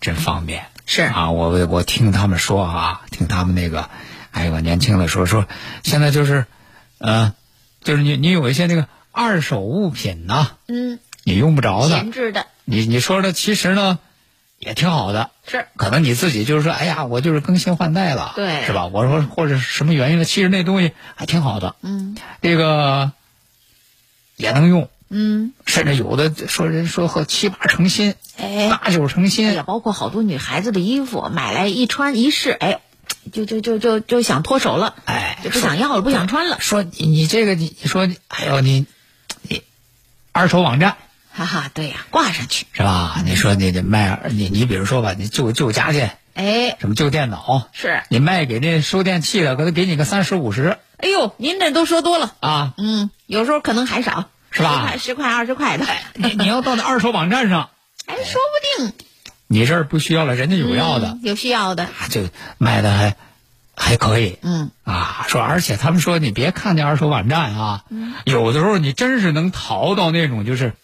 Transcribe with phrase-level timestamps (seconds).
[0.00, 3.88] 真方便是啊，我我听他们说啊，听他们那个
[4.30, 5.46] 还有个年轻的说说，
[5.84, 6.46] 现在就是，
[6.98, 7.34] 呃，
[7.84, 13.98] 就是你你有一些那个二手物品呢，嗯，你用不着的，闲置的，你你说的其实呢
[14.58, 18.86] 也挺好的，是，可能你自己就是说，哎呀，我就是更新换代了，对，是吧？
[18.86, 20.24] 我说或者什么原因呢？
[20.24, 23.12] 其实那东西还挺好的，嗯，这个
[24.36, 24.88] 也能用。
[25.12, 32.80] 嗯，甚至有的说人说和七八成新，哎，八九成新，也包括好多女孩子的衣服，买来一穿一试，哎，
[33.32, 36.58] 就就就就就想脱手了，哎，就不想要了，不想穿了。
[36.60, 38.86] 说你你这个你你说哎呦你
[39.42, 39.62] 你
[40.30, 40.96] 二手网站，
[41.32, 43.20] 哈哈，对呀，挂上去是吧？
[43.24, 50.78] 你说你得卖你你比如说吧，你旧旧家电，哎，什么旧电脑，是你卖给那收电器的，可能给你个三十五十。
[50.98, 54.28] 哎呦，您这都说多了啊，嗯，有时候可能还少。
[54.50, 54.96] 是吧？
[54.98, 57.70] 十块二十块的，你你要到那二手网站上，
[58.06, 58.40] 哎，说
[58.78, 58.92] 不定
[59.46, 63.16] 你这儿不需要了，人家有要的，有需要的，就卖的还
[63.76, 64.38] 还可以。
[64.42, 67.84] 嗯啊，说而且他们说你别看那二手网站啊，
[68.24, 70.74] 有的时候你真是能淘到那种就是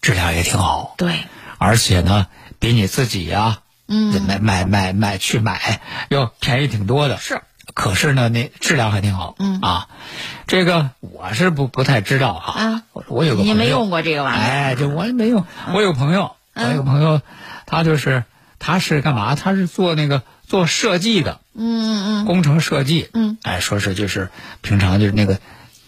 [0.00, 1.24] 质量也挺好，对，
[1.58, 2.26] 而且呢
[2.58, 7.18] 比你自己呀，嗯，买买买买去买要便宜挺多的。
[7.18, 7.42] 是。
[7.76, 9.60] 可是呢，那质量还挺好，嗯。
[9.60, 9.88] 啊，
[10.46, 15.44] 这个我是不不太知道啊，啊，我有个朋友，你没用过这个玩意儿，哎，就我也没用，
[15.74, 17.20] 我有朋友，我有朋友，
[17.66, 18.24] 他就是
[18.58, 19.34] 他是干嘛？
[19.34, 24.30] 他是做那个做设计的，嗯嗯嗯，工程设计，嗯，哎，说是就是
[24.62, 25.38] 平常就是那个，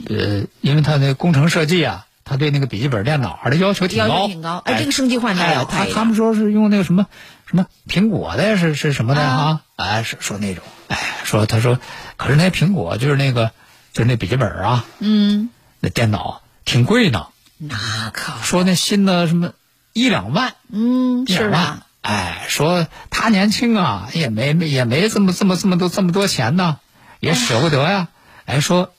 [0.07, 7.07] 呃，因为他那工程设计啊，他对那个笔记本电脑的要求挺高，挺高，哎，这个升级换代要他他们说是用那个什么
[7.47, 9.63] 什么苹果的，是是什么的啊？
[9.79, 10.65] 哎，说说那种。
[10.89, 11.79] 哎，说他说，
[12.17, 13.53] 可是那苹果就是那个，
[13.93, 17.29] 就是那笔记本啊，嗯，那电脑挺贵呢。
[17.59, 19.53] 那可说那新的什么
[19.93, 21.87] 一两万，嗯，是吧。
[22.03, 26.81] 哎，说他年轻啊，也没没也没这么这么这么多这么多钱呢，
[27.21, 28.09] 也舍不得呀。
[28.47, 28.93] 哎，说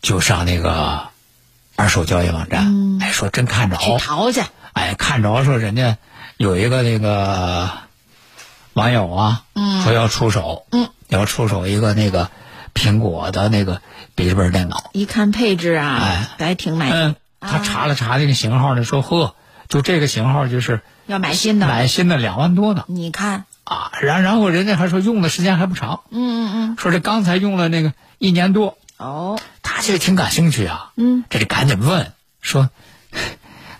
[0.00, 1.08] 就上那个
[1.74, 4.42] 二手交易网站，哎，说真看着去淘去。
[4.74, 5.96] 哎，看着说人家
[6.36, 7.68] 有一个那个。
[8.74, 12.30] 网友啊，嗯，说要出手，嗯，要出手一个那个
[12.74, 13.82] 苹果的那个
[14.14, 14.90] 笔记本电脑。
[14.92, 17.14] 一看配置啊，哎，还挺满意。
[17.40, 19.34] 他查了查这个型号呢，说呵，
[19.68, 22.84] 就这个型号就是要买新的，买新的两万多呢。
[22.88, 28.78] 你看啊，然然后人家还说用的时间还不长，嗯嗯嗯，说这刚才用了那个一年多。
[28.96, 32.70] 哦，他其实挺感兴趣啊，嗯，这就赶紧问说。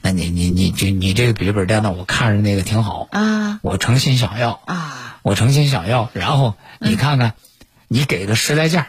[0.03, 6.11] 那你你你这你这个笔记本电脑，我看着那个挺好啊，我诚心想要啊，我诚心想要。
[6.13, 7.35] 然后你看看，
[7.89, 8.89] 你给个实在价，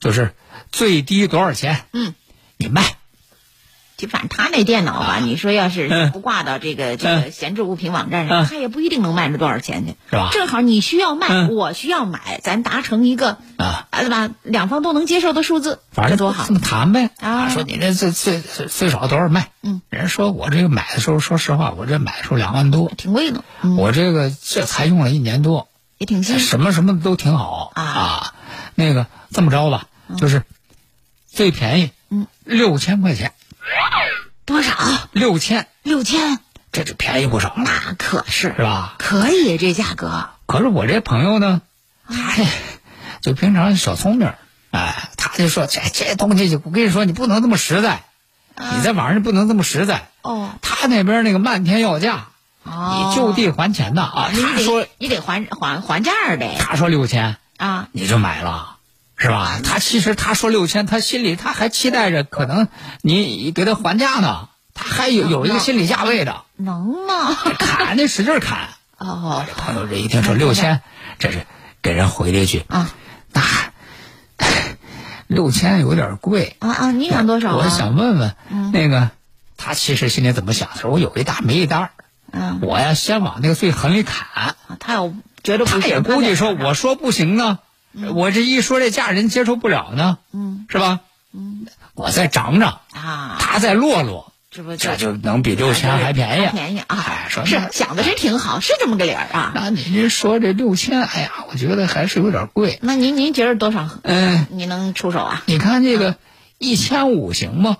[0.00, 0.34] 就是
[0.72, 1.84] 最低多少钱？
[1.92, 2.14] 嗯，
[2.56, 2.96] 你卖。
[4.00, 10.30] 就反正他那电脑吧，你说要是不挂到这个这个闲置物品网站上，他也不一定能卖出多少钱去，是吧？
[10.32, 14.30] 正好你需要卖，我需要买，咱达成一个啊，对吧？
[14.42, 16.46] 两方都能接受的数字，反正多好。
[16.46, 17.50] 这么谈呗啊！
[17.50, 19.50] 说你这最最最少多少卖？
[19.62, 23.44] 嗯，人说我这个买的时候，说实话，我这买的时候两万多，挺贵的。
[23.76, 28.32] 我这个这才用了一年多，也挺新，什么什么都挺好啊。
[28.74, 30.42] 那个这么着吧，就是
[31.26, 33.34] 最便宜，嗯，六千块钱。
[34.44, 34.74] 多少？
[35.12, 36.38] 六千，六千，
[36.72, 37.54] 这就便宜不少了。
[37.58, 38.94] 那可是是吧？
[38.98, 40.30] 可以，这价格。
[40.46, 41.62] 可是我这朋友呢，
[42.08, 42.34] 他
[43.20, 44.32] 就平常小聪明，
[44.72, 48.02] 哎，他就说这这东西，我跟你说，你不能这么实在，
[48.56, 50.08] 你在网上不能这么实在。
[50.22, 52.28] 哦，他那边那个漫天要价，
[52.64, 54.30] 你就地还钱的啊。
[54.32, 56.56] 他说你得还还还价呗。
[56.58, 58.78] 他说六千啊，你就买了。
[59.20, 59.60] 是吧？
[59.62, 62.68] 他其实他说六千，他心里他还期待着可能
[63.02, 64.48] 你给他还价呢。
[64.72, 67.36] 他还有有一个心理价位的，能吗？
[67.58, 68.70] 砍那使劲砍。
[68.96, 70.80] 哦，这朋友这一听说六千，
[71.18, 71.46] 这是
[71.82, 72.90] 给人回了一句啊，
[73.32, 73.42] 那
[75.26, 76.92] 六千有点贵啊啊！
[76.92, 77.64] 你想多少啊？
[77.64, 78.34] 我想问问，
[78.72, 79.10] 那个
[79.58, 80.70] 他其实心里怎么想？
[80.70, 81.90] 的说我有一单没一单儿，
[82.32, 84.56] 嗯，我呀先往那个最狠里砍。
[84.78, 85.12] 他要
[85.44, 87.58] 觉得不他，也估计说，我说不行呢，
[88.14, 91.00] 我这一说这价人接受不了呢，嗯是吧？
[91.32, 96.46] 嗯我再涨涨，啊，他再落落，这不这就能比六千还便宜。
[96.48, 97.04] 便宜啊！
[97.06, 99.52] 哎，说是想的是挺好，是这么个理儿啊。
[99.54, 102.78] 那您说这六千，哎呀，我觉得还是有点贵。
[102.82, 103.88] 那您您觉得多少？
[104.02, 105.42] 嗯，你能出手啊？
[105.46, 106.16] 你看这个
[106.58, 107.76] 一千五行吗？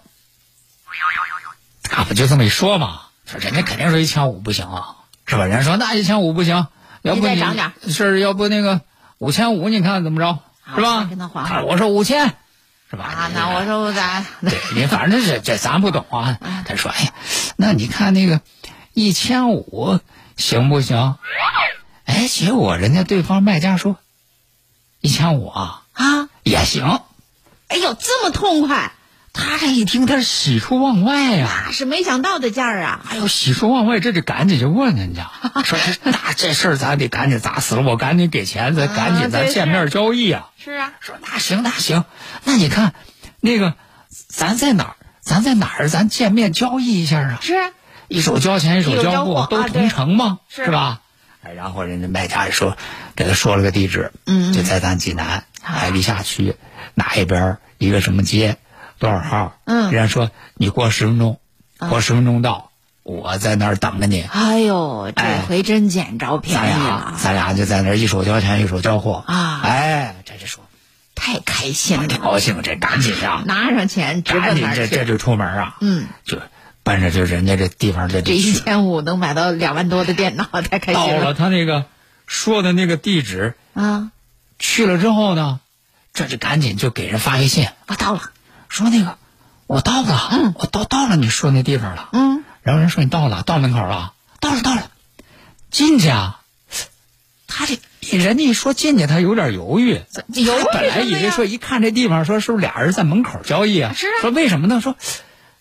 [1.82, 3.00] 他不就这么一说嘛？
[3.26, 4.96] 说人家肯定说一千五不行啊，
[5.26, 5.46] 是吧？
[5.46, 6.66] 人家说那一千五不行，
[7.02, 8.82] 要不你再涨点是要不那个
[9.20, 10.38] 五千五，你看怎么着？
[10.74, 11.62] 是吧跟他？
[11.62, 12.34] 我说五千，
[12.90, 13.04] 是吧？
[13.04, 14.24] 啊，那我说我咋？
[14.40, 16.38] 对你反正这这咱不懂啊。
[16.64, 17.12] 他说：“哎呀，
[17.56, 18.40] 那你看那个
[18.94, 20.00] 一千五
[20.38, 21.16] 行不行？”
[22.06, 23.98] 哎，结果人家对方卖家说
[25.00, 27.00] 一千五啊啊，也行。
[27.68, 28.92] 哎呦，这么痛快，
[29.32, 33.00] 他这一听，他是喜出望外呀、那是没想到的价儿啊！
[33.08, 35.30] 哎呦，喜出望外，这得赶紧就问人家
[35.64, 40.48] 说这那这事儿咱得赶紧砸死了，我赶紧给钱，咱 赶紧咱见面交易啊。
[40.62, 42.04] 是啊，说那行那行，
[42.44, 42.92] 那你看
[43.40, 43.74] 那个
[44.28, 44.96] 咱在哪儿？
[45.20, 45.88] 咱在哪儿？
[45.88, 47.38] 咱见面交易一下啊？
[47.40, 47.70] 是啊，
[48.08, 50.40] 一手交钱一手交交货，都同城吗？
[50.48, 51.00] 是是吧？
[51.42, 52.76] 哎，然后人家卖家也说，
[53.14, 56.56] 给他说了个地址，嗯就在咱济南海历下区
[56.94, 58.58] 哪一边一个什么街，
[59.00, 59.58] 多少号？
[59.64, 59.90] 嗯。
[59.90, 61.40] 人家说你过十分钟，
[61.78, 62.70] 过十分钟到，
[63.02, 64.22] 我在那儿等着你。
[64.22, 65.40] 哎呦，这哎。
[65.48, 69.24] 回真捡着便宜了，咱俩就在那儿一手交钱一手交货。
[69.26, 69.60] 啊。
[69.64, 70.62] 哎，这就说。
[71.22, 74.66] 太开心了，高兴，这赶紧呀，拿上钱直赶紧。
[74.74, 76.38] 这这就出门啊，嗯，就
[76.82, 81.08] 奔着就人家这地方这这一千五能买到两万多的电脑，太开心了。
[81.08, 81.84] 心了他那个
[82.26, 84.12] 说的那个地址，啊！
[84.58, 85.60] 去了之后呢，
[86.14, 88.22] 这就赶紧就给人发微信，我到了，
[88.70, 89.18] 说那个
[89.66, 92.08] 我到了，我到到了你说那地方了。
[92.12, 94.90] 嗯，然后人说你到了，到门口了，到了到了，
[95.70, 96.40] 进去啊。
[97.48, 97.80] 他这
[98.16, 100.00] 人家一说进去，他有点犹豫。
[100.28, 103.92] 犹豫他本来以为说一看这地方，说是不是俩人在门口交易啊？
[103.92, 104.80] 是啊说为什么呢？
[104.80, 104.96] 说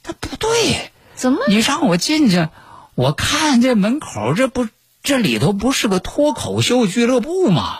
[0.03, 1.39] 他不对，怎么？
[1.47, 2.47] 你让我进去，
[2.93, 4.67] 我看这门口这不
[5.01, 7.79] 这里头不是个脱口秀俱乐部吗？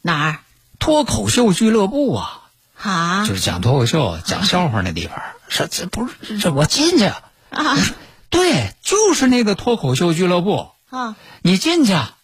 [0.00, 0.38] 哪儿
[0.78, 2.41] 脱口秀俱乐部啊。
[2.82, 5.16] 啊就是讲脱口秀、讲笑话那地方。
[5.48, 7.76] 说这不是这我进去，啊
[8.28, 10.70] 对，就是那个脱口秀俱乐部。
[10.90, 12.14] 啊你进去，啊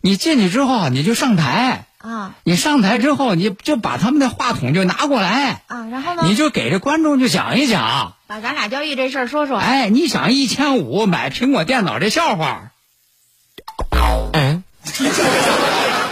[0.00, 5.86] 你进去之后你就上台，啊你上台之后你就把他们的话筒就拿过来，啊！
[5.90, 6.22] 然后呢？
[6.24, 8.14] 你就给这观众就讲一讲。
[8.26, 9.58] 把咱俩交易这事儿说说。
[9.58, 12.72] 哎，你想一千五买苹果电脑这笑话，
[14.32, 14.64] 嗯。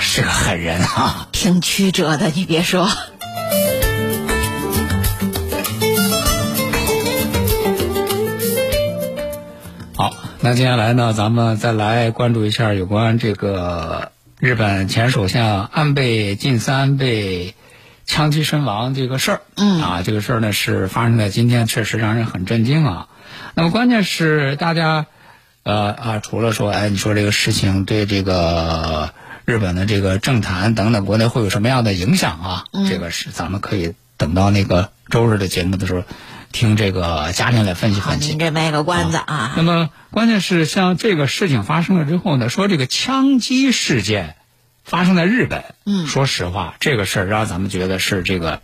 [0.00, 1.28] 是个狠人啊！
[1.32, 2.88] 挺曲折的，你别说。
[9.96, 17.54] 好，那接下来呢，咱们再来关注一下有关这个日本前首相安倍晋三被
[18.06, 19.40] 枪击身亡这个事儿。
[19.56, 23.08] 嗯啊，这个事儿呢是发生在今天，确实让人很震惊啊。
[23.54, 25.06] 那么关键是大家，
[25.64, 29.12] 呃啊，除了说，哎，你说这个事情对这个
[29.48, 32.64] 日本的这个政坛等等国内会有什么样的影响啊？
[32.86, 36.02] 这个是咱们可以等到那个周日的节目的时候，
[36.52, 38.28] 听这个嘉宾来分析，分析。
[38.28, 39.54] 您这卖个关子啊。
[39.56, 44.36] 那么关键是像这个事情发生了之后呢，说这个枪击事件
[44.84, 48.60] 发生在日本，嗯说实话，这个事儿让咱们觉得是这个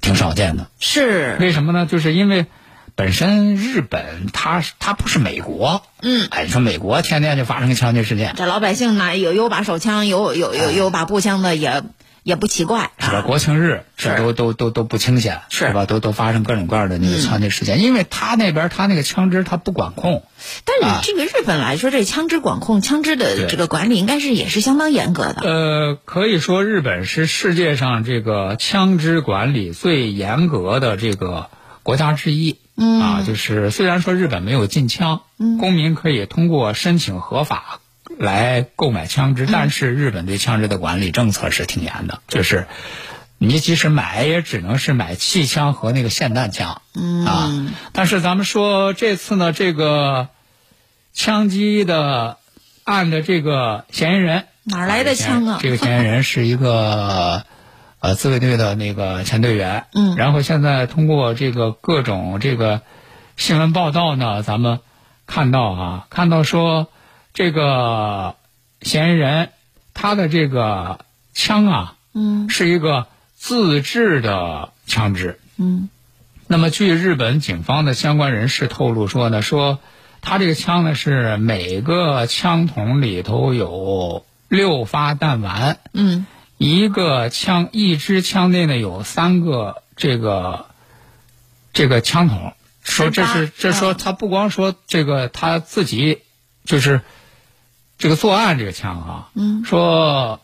[0.00, 0.70] 挺少见的。
[0.78, 1.84] 是，为什么呢？
[1.84, 2.46] 就是因为
[2.94, 11.82] 本身日本它它不是美国，嗯，哎，你说美国天天就发生枪击事件，这老百姓呢，有有把手枪，有有有有把步枪的，也
[12.22, 13.18] 也不奇怪是吧？
[13.18, 13.22] 啊。
[13.22, 15.72] 国庆日这是都都都都不清闲，是。
[15.72, 15.86] 吧？
[15.86, 20.22] 都都发生各种各样的那个枪击事件，因为他那边他那个枪支他不管控，
[20.64, 25.42] 但是这个日本来说，这枪支管控、枪支的这个管理，应该是也是相当严格的。
[25.42, 31.48] 呃，可以说日本是世界上这个枪支管理最严格的这个
[31.82, 32.58] 国家之一。
[32.76, 37.80] 嗯啊，就是虽然说日本没有禁枪，嗯公民可以通过申请合法
[38.18, 42.66] 来购买枪支，但是日本对枪支的管理政策是挺严的，就是
[43.38, 46.80] 你即使买也只能是买气枪和那个霰弹枪。
[46.94, 50.28] 嗯啊，但是咱们说这次呢，这个
[51.12, 52.38] 枪击的
[52.84, 55.58] 案的这个嫌疑人哪来的枪啊？
[55.60, 57.44] 这个嫌疑人是一个
[58.02, 59.86] 呃自卫队的那个前队员。
[59.94, 60.16] 嗯。
[60.16, 62.82] 然后现在通过这个各种这个
[63.36, 64.80] 新闻报道呢，咱们
[65.26, 66.88] 看到啊，看到说
[67.32, 68.34] 这个
[68.82, 69.48] 嫌疑人
[69.94, 70.98] 他的这个
[71.32, 75.38] 枪啊，嗯是一个自制的枪支。
[75.56, 75.88] 嗯
[76.48, 79.78] 那么，据日本警方的相关人士透露说呢，说
[80.20, 86.26] 他这个枪呢是每个枪筒里头有六发弹丸，嗯
[86.62, 90.66] 一个枪一支枪内呢有三个这个
[91.72, 92.54] 这个枪筒。
[92.84, 96.20] 说这是这说他不光说这个他自己
[96.64, 97.00] 就是
[97.98, 100.40] 这个作案这个枪啊，嗯说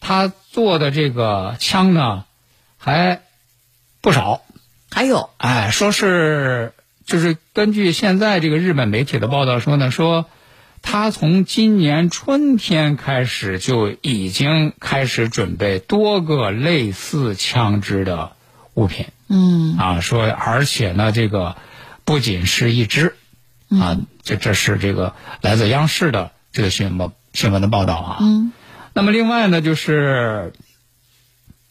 [0.00, 2.24] 他做的这个枪呢
[2.76, 3.22] 还
[4.00, 4.42] 不少。
[4.90, 6.72] 还有哎，说是
[7.04, 10.26] 就是根据现在这个日本媒体的报道说呢，说
[10.88, 18.36] 他从今年春天开始就已经开始准备多个类似枪支的
[18.74, 19.06] 物品。
[19.26, 19.76] 嗯。
[19.76, 21.56] 啊，说而且呢，这个
[22.04, 23.16] 不仅是一支
[23.68, 28.16] 啊，这这是这个来自央视的这个新闻新闻的报道啊。
[28.20, 28.52] 嗯。
[28.94, 30.52] 那么另外呢，就是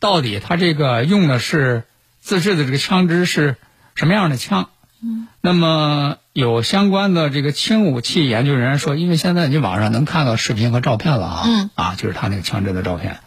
[0.01, 1.85] 到底他这个用的是
[2.19, 3.55] 自制的这个枪支是
[3.95, 4.69] 什么样的枪？
[5.01, 11.69] 嗯，那么有相关的这个轻武器研究人员说，因为现在你网上能看到视频和照片了啊，嗯。
[11.75, 13.19] 啊，就是他那个枪支的照片，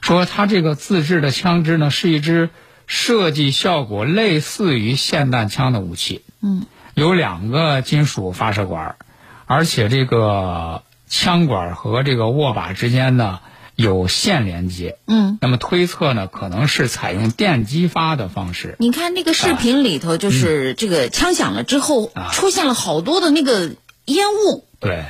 [0.00, 2.50] 说他这个自制的枪支呢是一支
[2.88, 6.66] 设计效果类似于霰弹枪的武器，嗯。
[6.94, 8.96] 有两个金属发射管，
[9.46, 13.38] 而且这个枪管和这个握把之间呢
[13.78, 14.98] 有线连接。
[15.06, 18.74] 嗯，那么推测呢，可能是采用电击发的方式。
[18.80, 24.66] 你看那个视频里头，就是这个枪响了之后，啊出现了好多的那个烟雾。
[24.80, 25.04] 对，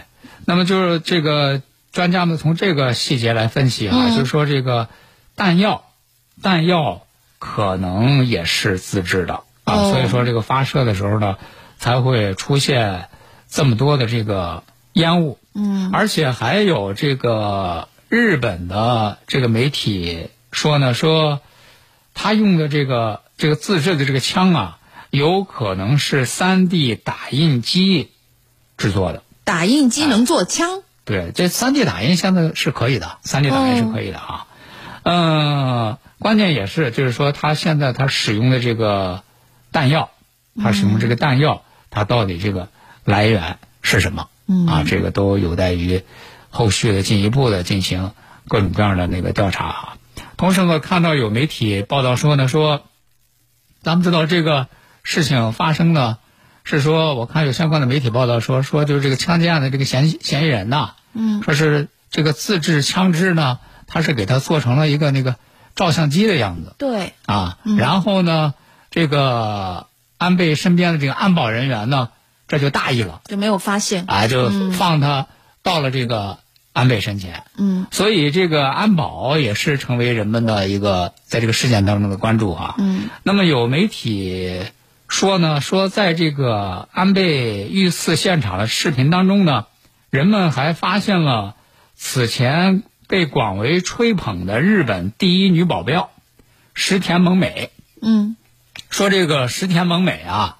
[0.45, 4.89] 那么就是这个专家们从这个细节来分析啊、嗯就是说这个
[5.35, 5.85] 弹药，
[6.43, 7.07] 弹药
[7.39, 11.39] 可能也是自制的啊，哦所以说这个发射的时候呢，
[11.79, 13.09] 才会出现
[13.49, 15.39] 这么多的这个烟雾。
[15.55, 21.41] 嗯而且还有这个日本的这个媒体说呢，说
[22.15, 24.79] 他用的这个这个自制的这个枪啊，
[25.11, 28.11] 有可能是3 D 打印机
[28.79, 29.23] 制作的。
[29.45, 30.83] 打印机能做枪？
[31.05, 34.47] 对，这3 D 打印现在是可以的，3 D 打印是可以的啊。
[35.03, 39.23] 嗯、关键也是就是说，他现在他使用的这个
[39.71, 40.11] 弹药，
[40.62, 42.69] 他使用这个弹药，它到底这个
[43.05, 44.29] 来源是什么？
[44.47, 46.03] 嗯啊，这个都有待于
[46.50, 48.12] 后续的进一步的进行
[48.49, 49.97] 各种各样的那个调查啊。
[50.37, 52.85] 同时呢，看到有媒体报道说呢，说
[53.83, 54.69] 咱们知道这个
[55.02, 56.19] 事情发生呢，
[56.64, 65.37] 是说我看有相关的媒体报道说，说就是这个枪击案的这个嫌嫌疑人呐，嗯说是这个自制枪支呢，他是给他做成了一个那个
[65.75, 68.55] 照相机的样子对，啊，然后呢，
[68.90, 69.87] 这个
[70.19, 72.11] 安倍身边的这个安保人员呢，
[72.47, 73.21] 这就大意了。
[73.25, 74.05] 就没有发现。
[74.07, 75.26] 啊，就放他
[75.69, 76.39] 到了这个
[76.73, 77.45] 安倍身前。
[77.59, 82.75] 嗯所以这个安保也是成为人们的一个在这个事件当中的关注啊。
[82.79, 84.63] 嗯那么有媒体
[85.09, 89.67] 说呢，说在这个安倍遇刺现场的视频当中呢，
[90.11, 91.55] 人们还发现了
[91.95, 96.11] 此前被广为吹捧的日本第一女保镖
[96.73, 97.71] 石田萌美。
[98.01, 98.37] 嗯
[98.91, 100.57] 说这个石田萌美啊，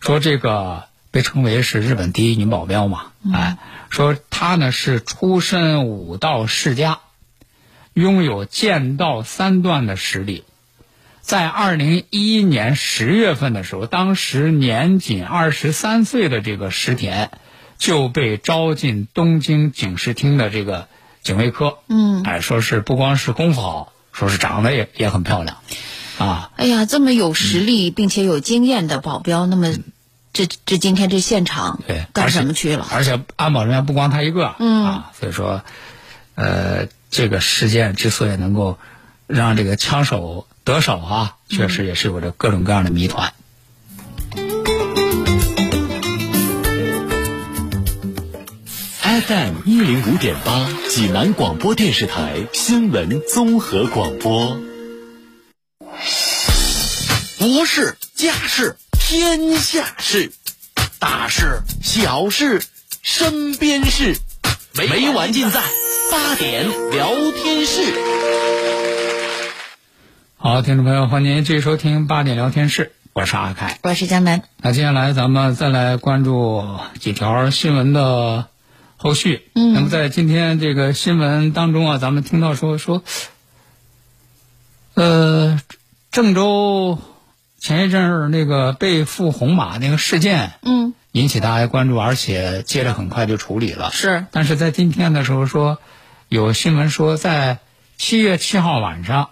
[0.00, 6.98] 说这个被称为是日本第一女保镖嘛，哎，说她呢是出身武道世家，
[7.94, 10.44] 拥有剑道三段的实力。
[11.20, 17.30] 在二零一一年十月份的时候，当时年仅二十三岁的这个石田
[17.76, 20.88] 就被招进东京警视厅的这个
[21.22, 21.78] 警卫科。
[21.88, 25.58] 嗯，哎，说是不光是功夫好，说是长得也也很漂亮，
[26.18, 29.74] 啊，哎呀，这么有实力并且有经验的保镖，那么
[30.38, 32.86] 这这今天这现场对，干什么去了？
[32.92, 35.64] 而且安保人员不光他一个，嗯啊，所以说，
[36.36, 38.78] 呃，这个事件之所以能够
[39.26, 43.32] 让这个枪手得手啊，确实也是有着各种各样的谜团。
[49.02, 54.60] FM 一零五点八，济南广播电视台新闻综合广播。
[57.38, 58.76] 国事、家事、
[59.10, 60.32] 天下事，
[60.98, 62.62] 大事、小事、
[63.00, 64.18] 身边事，
[64.74, 65.62] 没完尽在
[66.12, 67.80] 八点聊天室。
[70.36, 73.78] 好，听众朋友，欢迎您继续收听八点聊天室，我是阿凯。
[73.82, 74.42] 我是江南。
[74.58, 76.62] 那接下来咱们再来关注
[77.00, 78.48] 几条新闻的
[78.98, 79.48] 后续。
[79.54, 83.02] 嗯，那么在今天这个新闻当中啊，咱们听到说说，
[84.92, 85.58] 呃，
[86.10, 86.98] 郑州
[87.58, 93.90] 前一阵儿那个被付红码那个事件，嗯，引起大家关注，而且接着很快就处理了。
[93.92, 95.78] 是，但是在今天的时候说，
[96.28, 97.58] 有新闻说在
[97.96, 99.30] 七月七号晚上。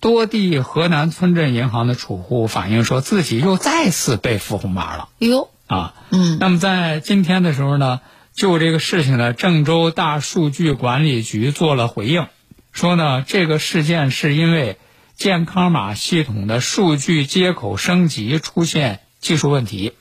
[0.00, 5.08] 多地河南村镇银行的储户反映说，自己又再次被付红码了。
[5.18, 8.00] 哟，啊，嗯，那么在今天的时候呢，
[8.32, 12.28] 就这个事情呢，郑州大数据管理局做了回应，
[12.70, 14.78] 说呢，这个事件是因为
[15.18, 19.94] 健康码系统的数据接口升级出现技术问题，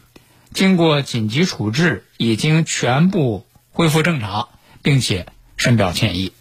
[0.53, 4.47] 经过紧急处置，已经全部恢复正常，
[4.83, 5.25] 并且
[5.57, 6.33] 深表歉意。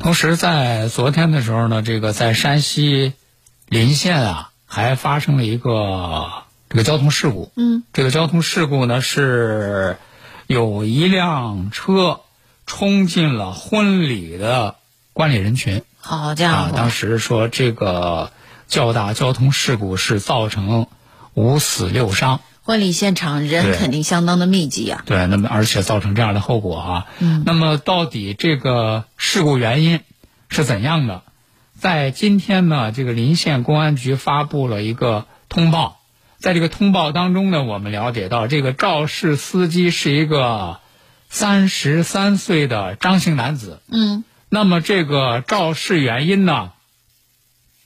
[0.00, 3.12] 同时，在昨天的时候呢，这个在山西
[3.66, 7.50] 临县啊，还发生了一个这个交通事故。
[7.56, 9.96] 嗯，这个交通事故呢是
[10.46, 12.20] 有一辆车
[12.66, 14.76] 冲进了婚礼的
[15.12, 15.82] 观礼人群。
[16.00, 18.30] 好家啊，伙，当时说这个
[18.66, 20.86] 较大交通事故是造成
[21.34, 22.40] 五死六伤。
[22.62, 27.06] 婚礼现场人肯定相当的密集呀、对，那么而且造成这样的后果啊。
[27.18, 27.42] 嗯。
[27.46, 30.00] 那么到底这个事故原因
[30.50, 31.22] 是怎样的？
[31.78, 35.97] 在今天呢，这个临县公安局发布了一个通报，
[36.38, 40.80] 在这个通报当中呢，我们了解到这个肇事司机是一个
[41.28, 43.80] 三十三岁的张姓男子。
[43.88, 46.72] 嗯，那么这个肇事原因呢，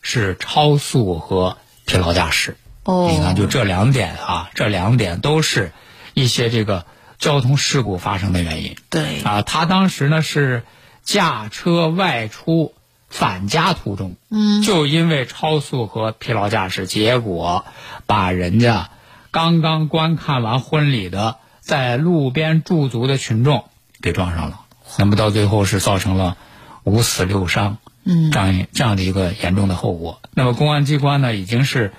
[0.02, 1.56] 是超速和
[1.86, 2.56] 疲劳驾驶。
[2.84, 5.72] 哦，你看，就这两点啊，这两点都是
[6.14, 6.84] 一些这个
[7.18, 9.42] 交通事故发生的原因对，啊。
[9.42, 10.64] 他当时呢是
[11.02, 12.74] 驾车外出
[13.12, 17.66] 返家途中，嗯，就因为超速和疲劳驾驶，结果
[18.06, 18.88] 把人家
[19.30, 23.66] 刚刚观看完婚礼的在路边驻足的群众
[24.00, 24.62] 给撞上了，
[24.98, 26.38] 那么到最后是造成了
[26.84, 30.20] 五死六伤，嗯这样一这样的一个严重的后果。
[30.32, 31.92] 那么公安机关呢，已经是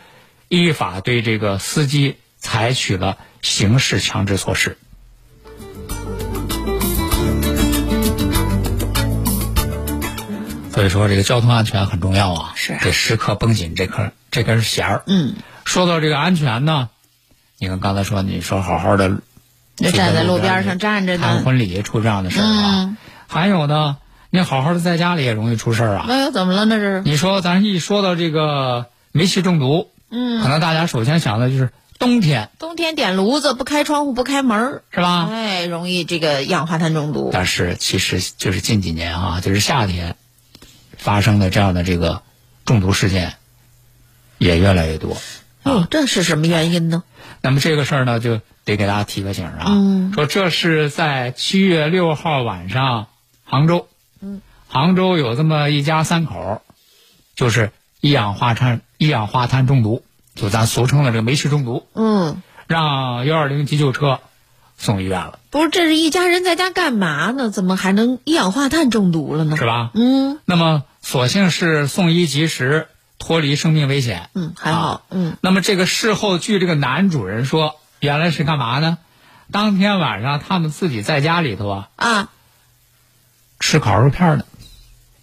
[0.50, 4.80] 依法对这个司机采取了刑事强制措施。
[10.74, 15.04] 所以说，这个交通安全很重要啊，是得时刻绷紧这根这根弦儿。
[15.06, 16.90] 嗯，说到这个安全呢，
[17.60, 19.22] 你看刚才说，你说好好的
[19.76, 23.98] 就站在路边上站着谈呢，婚礼出这样的事儿啊，嗯还有呢，
[24.30, 26.06] 你好好的在家里也容易出事儿啊。
[26.10, 27.02] 哎呦，怎么了那是？
[27.06, 35.28] 你说咱一说到这个煤气中毒，嗯可嗯，能大家首先想的就是冬天，冬天点炉子不开窗户不开门儿是吧？
[35.32, 37.30] 哎，容易这个一氧化碳中毒。
[37.32, 40.16] 但是其实就是近几年啊，就是夏天
[41.04, 42.22] 发生的这样的这个
[42.64, 43.34] 中毒事件
[44.38, 45.18] 也越来越多。
[45.64, 47.04] 哦，这是什么原因呢？
[47.42, 53.08] 那么这个事儿呢，就得给大家提个醒啊，嗯说这是在七月六号晚上，
[53.44, 53.88] 杭州，
[54.22, 56.62] 嗯，杭州有这么一家三口，
[57.36, 60.04] 就是一氧化碳一氧化碳中毒，
[60.36, 64.22] 就咱俗称的这个煤气中毒，嗯，让幺二零急救车
[64.78, 67.50] 送医院了，不是，这是一家人在家干嘛呢？
[67.50, 69.58] 怎么还能一氧化碳中毒了呢？
[69.58, 69.92] 是吧？
[69.94, 72.88] 嗯那么所幸是送医及时，
[73.20, 74.30] 脱离生命危险。
[74.34, 75.02] 嗯，还好啊。
[75.12, 78.98] 嗯那么这个事后，据这个男主人说，原来是干嘛呢？
[79.52, 82.30] 当天晚上他们自己在家里头啊啊，
[83.60, 84.46] 吃烤肉片呢。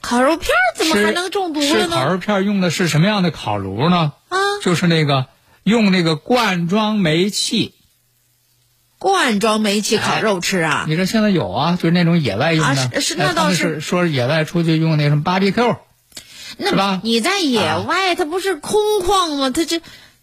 [0.03, 1.89] 烤肉片怎么还能中毒呢吃？
[1.89, 4.13] 烤肉片用的是什么样的烤炉呢？
[4.29, 5.27] 啊，就是那个
[5.65, 7.75] 用那个罐装煤气。
[9.01, 10.85] 罐装煤气烤肉吃啊？
[10.87, 12.83] 你说现在有啊，就是那种野外用的。
[12.83, 13.57] 啊是那倒是。
[13.57, 15.77] 是说野外出去用那什么 BBQ，
[16.59, 17.01] 那是吧？
[17.03, 19.49] 你在野外，它不是空旷吗？
[19.51, 19.81] 它这，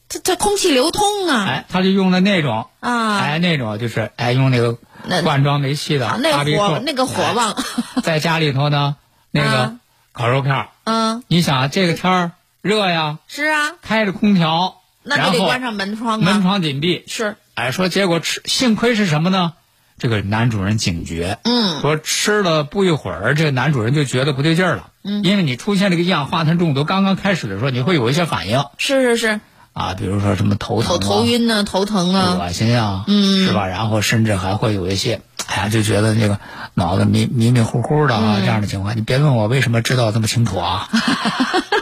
[0.07, 1.45] 它它空气流通啊。
[1.47, 4.77] 哎，他就用的那种，啊，哎，那种就是哎用那个
[5.23, 7.53] 罐装煤气的啊那火那个火旺，
[7.95, 8.95] 哎 在家里头呢，
[9.31, 9.75] 那个啊
[10.13, 16.23] 烤肉片儿，嗯，你想这个天儿热呀，是啊，开着空调，那就得关上门窗啊。
[16.23, 19.53] 门窗紧闭，是，哎，说结果吃，幸亏是什么呢？
[19.97, 29.39] 这个男主人警觉，嗯说吃了不一会儿，这个男主人就觉得不对劲儿了，嗯，因为你出现这个一氧化碳中毒，刚刚开始的时候你会有一些反应是是是，
[29.73, 32.37] 啊，比如说什么头疼、头啊、头晕呢，头疼啊。
[32.39, 33.65] 恶心啊，嗯是吧？
[33.65, 36.39] 然后甚至还会有一些，哎呀，就觉得那个
[36.75, 38.95] 脑子迷迷迷糊糊的啊，嗯这样的情况。
[38.95, 40.87] 你别问我为什么知道这么清楚啊，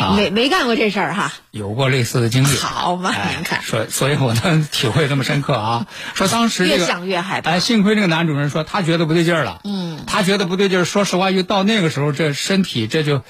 [0.00, 1.32] 啊没没干过这事儿哈。
[1.50, 2.56] 有过类似的经历。
[2.56, 5.86] 好嘛哎您看所所以我能体会这么深刻啊。
[6.14, 10.84] 说当时这越想越害怕哎，幸亏这个男主人说他觉得不对劲儿了，嗯，他觉得不对劲儿。
[10.84, 13.22] 说实话，又到那个时候，这身体这就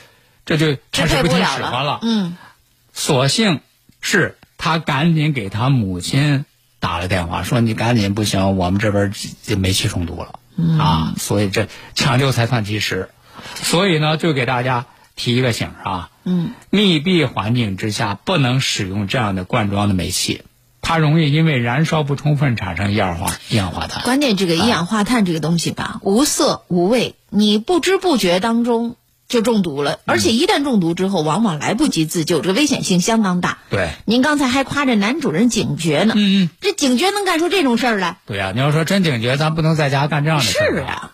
[0.45, 1.39] 这就开始不听。
[1.39, 2.01] 使唤了。
[2.03, 2.37] 嗯，
[2.93, 3.61] 所幸
[4.01, 6.45] 是他赶紧给他母亲
[6.81, 9.13] 打了电话，说你赶紧不行，我们这边
[9.45, 10.39] 这煤气中毒了、
[10.83, 13.11] 啊，所以这抢救才算及时。
[13.55, 20.43] 所以呢，就给大家提一个醒啊，嗯，密闭环境之下不能使用这样的罐装的煤气，
[20.83, 24.03] 它容易因为燃烧不充分产生一氧化一氧化碳。
[24.03, 28.97] 关键这个一氧化碳这个东西吧，无色无味，你不知不觉当中
[29.29, 33.59] 就中毒了，而且一旦中毒之后，往往来不及自救，这个危险性相当大。
[33.71, 38.19] 对，您刚才还夸着男主人警觉呢，嗯嗯，这警觉能干出这种事儿来？
[38.27, 41.11] 对呀、你要说真警觉，咱不能在家干这样的事儿是啊，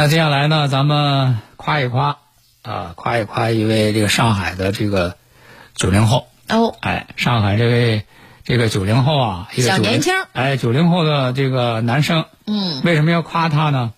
[0.00, 2.16] 那接下来呢，咱们夸一夸，
[2.62, 5.18] 啊，夸一夸一位这个上海的这个
[5.74, 8.06] 九零后，哦，哎，上海这位
[8.42, 13.92] 这个九零后啊，一个90小年轻哎，九零后的这个男生，嗯，为什么要夸他呢？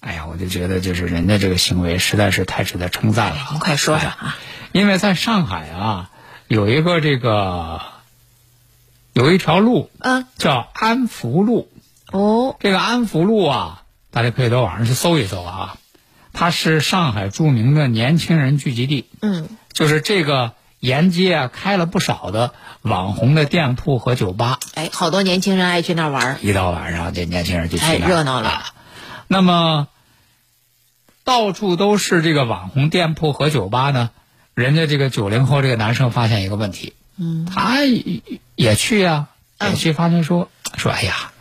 [0.00, 3.36] 哎呀，我就觉得就是人家这个行为实在是太值得称赞了。
[3.36, 3.48] 啊。
[3.52, 4.36] 您快说说啊，
[4.72, 6.10] 因为在上海啊，
[6.46, 7.80] 有一个这个
[9.14, 11.70] 有一条路嗯，叫安福路，
[12.12, 15.76] 哦，这个安福路啊，大家可以到网上去搜一搜啊，
[16.32, 27.94] 它是上海著名的年轻人聚集地，嗯，就是这个沿街啊开了不少的网红的店铺和酒吧，哎，好多年轻人爱去那儿玩，一到晚上这年轻人就去那儿。
[27.94, 28.48] 哎热闹了。
[28.48, 28.64] 啊。
[29.26, 29.88] 那么
[31.24, 34.10] 到处都是这个网红店铺和酒吧呢，
[34.54, 38.22] 人家这个九零后这个男生发现一个问题，嗯，他也
[38.54, 39.26] 也去呀、
[39.58, 39.70] 嗯。
[39.70, 41.32] 也去发现说说哎呀，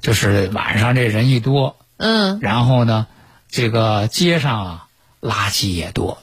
[0.00, 3.06] 就是晚上这人一多，嗯，然后呢，
[3.48, 4.86] 这个街上啊
[5.20, 6.18] 垃圾也多，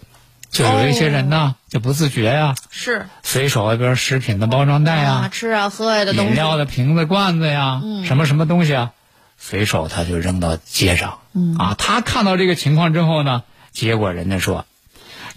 [0.52, 3.08] 就有一些人呢、就不自觉呀、是。
[3.24, 8.06] 随手一边食品的包装袋呀、啊，吃啊喝呀的东西，饮料的瓶子、罐子呀，嗯。
[8.06, 8.92] 什么什么东西啊，
[9.38, 11.20] 随手他就扔到街上。
[11.34, 11.56] 嗯。
[11.56, 14.66] 啊，他看到这个情况之后呢，结果人家说，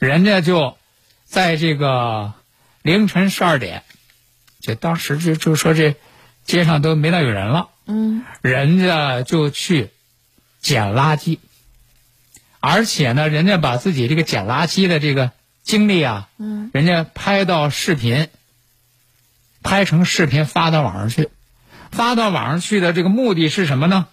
[0.01, 0.77] 人家就
[1.25, 2.33] 在这个
[2.83, 3.85] 凌晨十二点，
[4.61, 5.95] 就当时就就说这
[6.45, 9.91] 街上都没大有人了，嗯，人家就去
[10.63, 11.39] 捡垃圾，
[12.61, 18.29] 而且呢，人家把自己这个捡垃圾的这个经历啊，嗯，人家拍到视频，
[19.63, 21.29] 拍成视频发到网上去，
[21.91, 24.07] 发到网上去的这个目的是什么呢？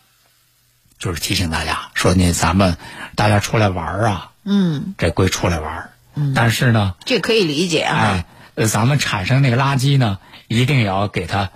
[0.98, 2.76] 就是提醒大家说，你咱们
[3.16, 5.94] 大家出来玩儿啊，嗯，这归出来玩儿，
[6.36, 11.52] 但是呢，这可以理解啊，哎，呃咱们产生那个垃圾呢，一定要给它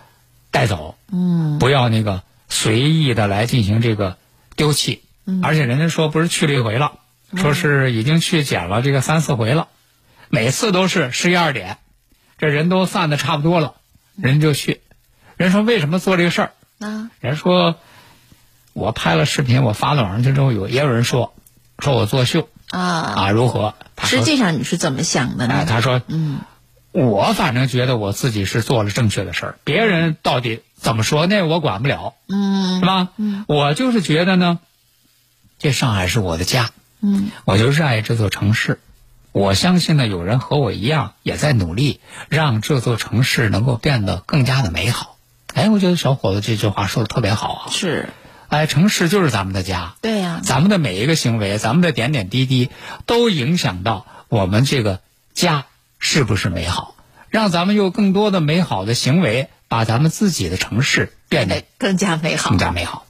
[0.50, 4.18] 带走，嗯，不要那个随意的来进行这个
[4.56, 5.04] 丢弃。
[5.42, 7.00] 而且人家说不是去了一回了，
[7.38, 9.70] 说是已经去捡了这个三四回了，
[10.28, 11.78] 每次都是十一二点，
[12.38, 13.76] 这人都散的差不多了，
[14.18, 14.82] 人就去。
[15.38, 16.52] 人说为什么做这个事儿？
[16.80, 17.76] 啊，人说，
[18.74, 21.34] 我拍了视频，我发到网上去之后，有也有人说，
[21.80, 23.76] 说我作秀啊，啊，如何？
[24.04, 25.66] 实际上你是怎么想的哎，呢？
[25.70, 26.42] 他说，嗯，
[26.92, 33.10] 我反正觉得我自己是做了正确的事儿，别人到底怎么说，那我管不了，嗯是吧？
[33.18, 34.60] 嗯，我就是觉得呢，
[35.58, 38.80] 这上海是我的家，嗯，我就热爱这座城市。
[39.32, 45.18] 我相信呢，有人和我一样，也在努力让这座城市能够变得更加的美好。
[45.56, 47.72] 哎，我觉得小伙子这句话说的特别好啊！
[47.72, 48.10] 是
[48.50, 52.70] 哎，城市就是咱们的家，对呀、咱们的每一个行为，咱们的点点滴滴，
[53.06, 55.00] 都影响到我们这个
[55.34, 55.66] 家
[55.98, 56.94] 是不是美好，
[57.30, 62.60] 让咱们有更多的美好的行为，把咱们自己的城市变得哎，更加美好更。
[62.60, 63.08] 加美好。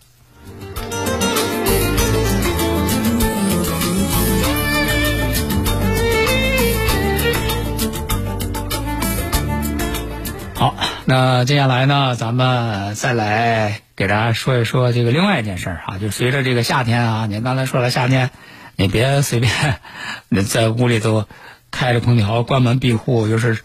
[10.56, 18.30] 好，那接下来呢，咱们再来给大家说一说这个另外一件事儿啊，就随着这个夏天啊，您刚才说了夏天，
[18.78, 19.52] 你别随便
[20.30, 21.28] 你在屋里头
[21.72, 23.60] 开着空调，关门闭户，又是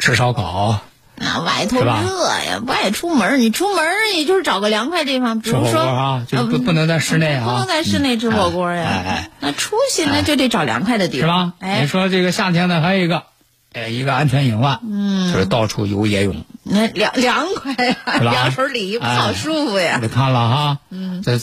[0.00, 0.80] 吃烧烤，
[1.14, 3.40] 那外头热呀，不爱出门。
[3.40, 8.82] 你出门儿也就是找个凉快地方，比如说啊，就不呃不能在室内啊，不能在室内吃火锅呀。
[8.82, 11.52] 哎哎哎那出去那就得找凉快的地方，是吧？
[11.60, 13.24] 哎你，说这个夏天呢，还有一个，
[13.72, 16.44] 呃，一个安全隐患，嗯就是到处游野泳。
[16.64, 19.98] 那凉凉快呀，凉水里不好哎舒服呀。
[20.00, 21.40] 你看了哈，嗯，在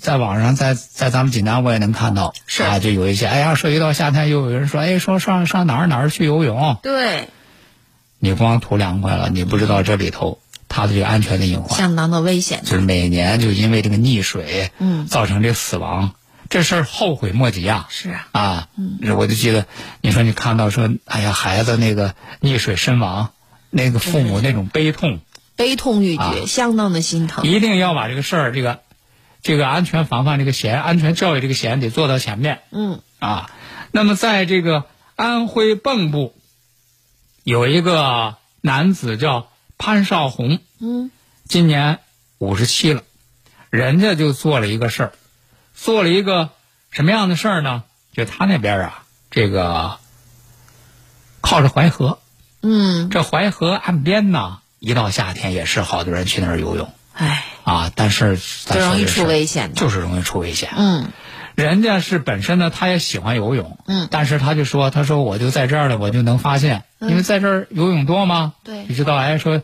[0.00, 7.28] 在网上，在在咱们济南我也能看到，是啊，就有一些，哎呀，说一到夏天，又有人说，哎，说上上哪儿哪儿去游泳，对，
[8.24, 12.62] 你光图凉快了，你不知道这里头它的这个安全的隐患，相当的危险。
[12.62, 16.12] 就是每年就因为这个溺水，嗯造成这个死亡，
[16.48, 17.88] 这事儿后悔莫及啊。
[17.90, 18.68] 是啊，啊，
[19.16, 19.66] 我就记得，
[20.02, 23.32] 你说你看到说，哎呀，孩子那个溺水身亡，
[23.70, 25.18] 那个父母那种悲痛，
[25.56, 27.44] 悲痛欲绝，啊相当的心疼。
[27.44, 28.78] 一定要把这个事儿，这个
[29.42, 33.50] 这个安全防范这个险、安全教育这个险得做到前面嗯啊。
[33.90, 34.84] 那么在这个
[35.16, 36.32] 安徽蚌埠，
[37.44, 41.10] 有一个男子叫潘少红，嗯
[41.48, 41.98] 今年
[42.38, 43.02] 五十七了，
[43.70, 45.12] 人家就做了一个事儿，
[45.74, 46.50] 做了一个
[46.90, 47.82] 什么样的事儿呢？
[48.12, 49.98] 就他那边啊，这个
[51.40, 52.20] 靠着淮河，
[52.62, 57.90] 嗯，这淮河岸边呢，一到夏天也是好多人去那儿游泳哎，啊。
[57.94, 59.80] 但是容易出危险的。
[59.80, 60.70] 就是容易出危险。
[60.76, 61.10] 嗯
[61.54, 69.62] 人家是本身呢，他也喜欢游泳，嗯但是他就说，他说我就在这儿了，我就能发现，嗯因为在这儿游泳多吗，对你知道，哎，说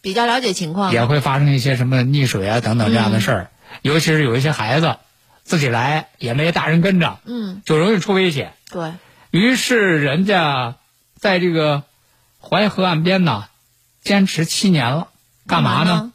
[0.00, 0.92] 比较了解情况。
[0.92, 3.50] 也会发生一些什么溺水啊等等这样的事儿，
[3.82, 4.96] 尤其是有一些孩子
[5.42, 8.52] 自己来，也没大人跟着，嗯，就容易出危险。
[8.70, 8.92] 对，
[9.30, 10.76] 于是人家
[11.16, 11.82] 在这个
[12.40, 13.46] 淮河岸边呢，
[14.02, 15.08] 坚持七年了，
[15.46, 15.90] 干嘛呢？
[15.90, 16.12] 呢？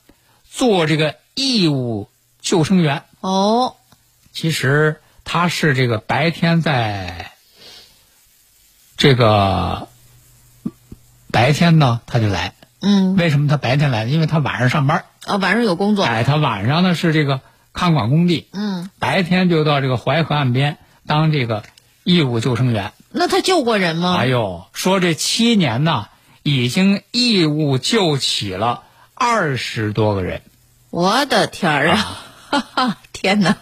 [0.50, 2.10] 做这个义务
[2.42, 3.04] 救生员。
[3.20, 3.76] 哦，
[4.32, 7.32] 其实他是这个白天在，
[8.96, 9.90] 这个
[11.32, 12.54] 白天呢他就来。
[12.80, 14.06] 嗯，为什么他白天来？
[14.06, 15.04] 因为他晚上上班。
[15.26, 16.06] 啊，晚上有工作。
[16.06, 17.42] 哎，他晚上呢是这个
[17.74, 21.64] 看管工地，嗯，白天就到这个淮河岸边当这个
[22.04, 22.94] 义务救生员。
[23.10, 24.16] 那他救过人吗？
[24.18, 26.08] 哎呦，说这七年呢，
[26.44, 28.84] 已经义务救起了
[29.16, 30.44] 二十多个人，
[30.92, 32.22] 我的天儿啊！
[32.52, 33.58] 哈哈， 天哪！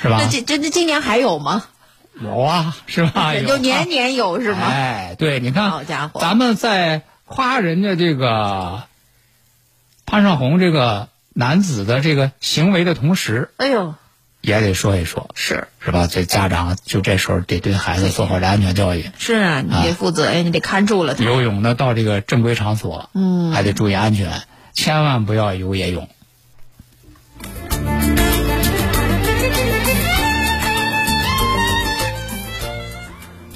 [0.00, 0.28] 是吧那？
[0.28, 1.64] 这这这今年还有吗？
[2.20, 3.32] 有啊，是吧？
[3.38, 4.66] 有就年年有是吗？
[4.66, 8.82] 哎，对，你看，好家伙咱们在夸人家这个
[10.06, 13.94] 潘少红这个男子的这个行为的同时，哎呦，
[14.40, 16.08] 也得说一说，是是吧？
[16.10, 19.10] 这家长就这时候得对孩子做好这安全教育。
[19.18, 21.24] 是啊，你得负责呀，你得看住了他。
[21.24, 24.42] 游泳呢，到这个正规场所，嗯还得注意安全，
[24.74, 26.08] 千万不要游野泳。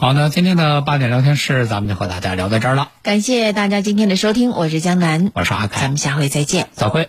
[0.04, 2.90] 好，那今天的八点聊天室，咱们就和大家聊到这儿了。
[3.00, 6.68] 感谢大家今天的收听，我是江南，我是阿凯咱们，下回再见。
[6.74, 7.08] 早会。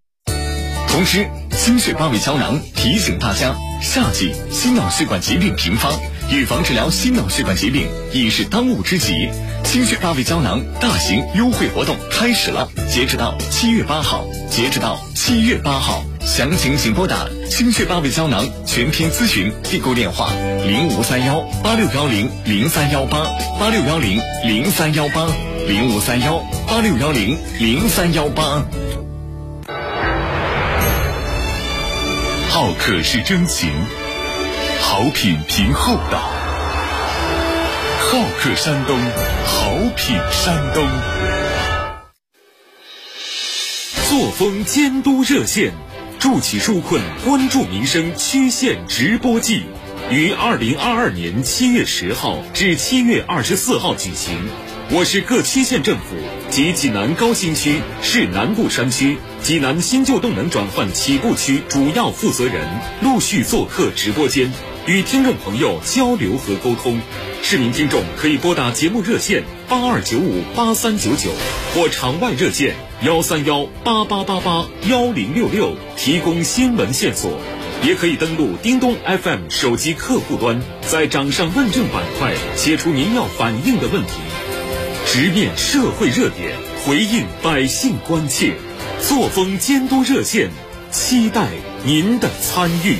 [0.91, 5.89] 同时，心血八味胶囊提醒大家，夏季心脑血管疾病频发，
[6.29, 9.29] 预防治疗心脑血管疾病已是当务之急。
[9.63, 20.33] 心血八味胶囊大型优惠活动开始了，截止到七月八号，截止到七月八号，详情请拨打心血八味胶囊全天咨询订购电话
[20.65, 23.23] 零五三幺八六幺零零三幺八
[23.57, 25.25] 八六幺零零三幺八
[25.69, 28.61] 零五三幺八六幺零零三幺八。
[32.53, 33.71] 好客是真情，
[34.81, 36.19] 好品凭厚道。
[37.97, 38.99] 好客山东，
[39.45, 40.85] 好品山东。
[44.09, 45.71] 作风监督热线，
[46.19, 49.63] 筑起纾困关注民生区县直播季，
[50.09, 54.49] 于二零二二年七月十号至七月二十四号举行。
[54.93, 56.17] 我是各区县政府
[56.49, 62.67] 及济南高新区市南部山区、济南新旧动能转换起步区主要负责人，
[63.01, 64.51] 陆续做客直播间，
[64.85, 66.99] 与听众朋友交流和沟通。
[67.41, 71.31] 市民听众可以拨打节目热线八二九五八三九九
[71.73, 77.39] 或场外热线幺三幺八八八八幺零六六提供新闻线索，
[77.81, 84.11] 也可以登录叮咚 FM 手机客户端，在掌上问政板块写出您要反映的问题，
[85.13, 88.55] 直面社会热点，回应百姓关切。
[89.01, 90.49] 作风监督热线，
[90.89, 91.49] 期待
[91.83, 92.97] 您的参与。